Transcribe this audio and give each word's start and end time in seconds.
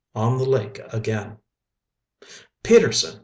ON 0.15 0.39
THE 0.39 0.45
LAKE 0.49 0.79
AGAIN. 0.91 1.37
"Peterson!" 2.63 3.19